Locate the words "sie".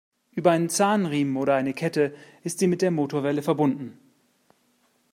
2.57-2.65